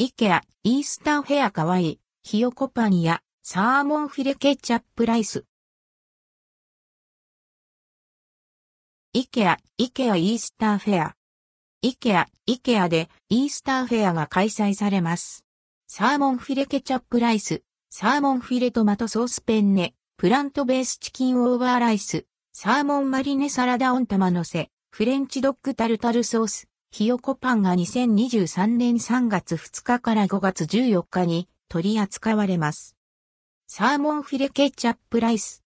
[0.00, 5.44] イケア、イースターフェアかわいい、ひよこパンや、サーモンフィレケチャップライス。
[9.12, 11.16] イケア、イケアイースターフェア。
[11.82, 15.44] イケア、イケアでイースターフェアが開催されます。
[15.88, 32.96] サーモンフィレケチャップライス、サーモンフィレトマトソースペンネ、プラントベースチキンオーバーライス、サーモンマリネサラダオン玉のせ、フレンチドッグタルタルソース、ひよこパンが2023年3月2日から5月14日に取り扱われます。
[33.66, 35.62] サーモンフィレケチャップライス。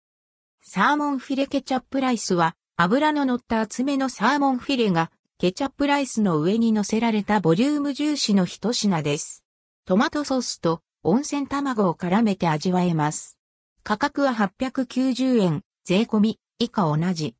[0.62, 9.44] サーモンフィレケチャップライスは油の乗った厚めのサーモンフィレがケチャップライスの上に乗せられたボリューム重視の一品です。
[9.86, 13.38] トマトソースと温泉卵を絡めて味わえます。
[13.84, 17.36] 価格は890円、税込み、以下同じ。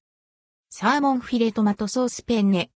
[0.70, 2.72] サーモンフィレトマトソースペンネ。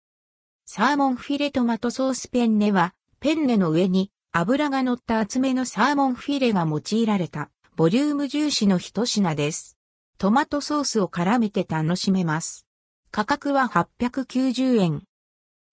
[0.74, 9.78] サーモンフィレトマトソースペンネは、ペンネの上に脂が乗った厚めのサーモンフィレが用いられた、ボリューム重視の一品です。
[10.18, 12.66] トマトソースを絡めて楽しめます。
[13.12, 15.04] 価格は890円。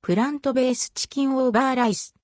[0.02, 2.16] プラントベースチキンオーバーライス。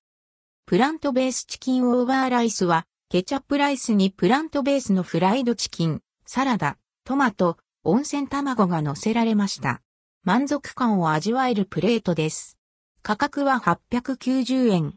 [0.65, 9.81] プラントベースチキンオーバーライスは、ケチャップライスにプラントベースのフライドチキン、サラダ、トマト、温泉卵が乗せられました。
[10.25, 12.54] 満足感を味わえるプレートです。
[13.07, 14.95] 価格は890円。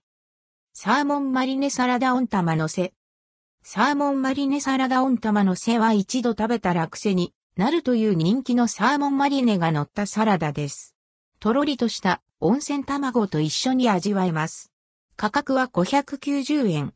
[0.73, 2.95] サーモンマリネサラダオン玉のせ。
[3.63, 10.97] サーモンマリネサラダオン玉のせは一度食べたら癖になるという人気のサーモンマリネが乗ったサラダです。
[11.39, 14.73] とろりとした温泉卵と一緒に味わえます。
[15.19, 16.95] 価格は590円。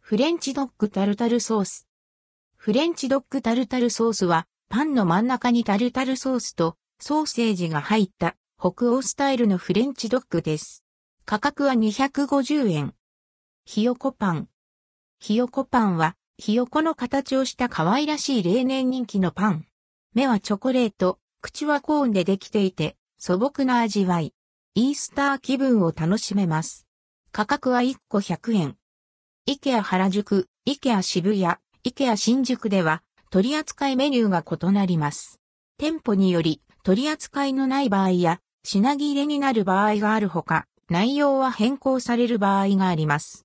[0.00, 1.86] フレンチドッグタルタルソース。
[2.56, 10.84] フレンチドッグタルタルソースはパンの真ん中にタルタルソースとソーセージが入った北欧スタイルのフレンチドッグです。
[11.24, 12.94] 価格は250円。
[13.64, 14.48] ひよこパン。
[15.18, 19.66] ひよこパンは、ひよこの形をした可愛らしい例年人気のパン。
[20.14, 24.32] 目はチョコレート、口はコーンでできていて、素朴な味わい。
[24.76, 26.86] イースター気分を楽しめます。
[27.32, 28.76] 価格は1個100円。
[29.44, 35.40] イケア原宿、イケア渋谷、イケア新宿では取扱いメニューが異なります。
[35.78, 43.40] 店舗により取り扱いのない場合や、品切れになる場合があるほか、内容は変更される場合があります。